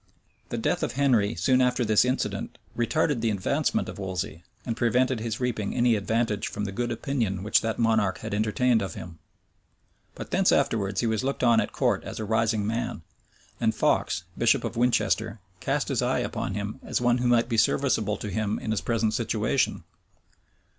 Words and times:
The 0.49 0.57
death 0.57 0.81
of 0.81 0.93
Henry 0.93 1.35
soon 1.35 1.61
after 1.61 1.85
this 1.85 2.05
incident 2.05 2.57
retarded 2.75 3.21
the 3.21 3.29
advancement 3.29 3.87
of 3.87 3.99
Wolsey, 3.99 4.43
and 4.65 4.75
prevented 4.75 5.19
his 5.19 5.39
reaping 5.39 5.75
any 5.75 5.95
advantage 5.95 6.47
from 6.47 6.65
the 6.65 6.71
good 6.71 6.91
opinion 6.91 7.43
which 7.43 7.61
that 7.61 7.77
monarch 7.77 8.17
had 8.17 8.33
entertained 8.33 8.81
of 8.81 8.95
him: 8.95 9.19
but 10.15 10.31
thence 10.31 10.49
forwards 10.49 11.01
he 11.01 11.05
was 11.05 11.23
looked 11.23 11.43
on 11.43 11.61
at 11.61 11.71
court 11.71 12.03
as 12.03 12.19
a 12.19 12.25
rising 12.25 12.65
man; 12.65 13.03
and 13.59 13.75
Fox, 13.75 14.23
bishop 14.35 14.63
of 14.63 14.75
Winchester, 14.75 15.39
cast 15.59 15.89
his 15.89 16.01
eye 16.01 16.17
upon 16.17 16.55
him 16.55 16.79
as 16.81 16.99
one 16.99 17.19
who 17.19 17.27
might 17.27 17.47
be 17.47 17.55
serviceable 17.55 18.17
to 18.17 18.31
him 18.31 18.57
in 18.57 18.71
his 18.71 18.81
present 18.81 19.13
situation. 19.13 19.83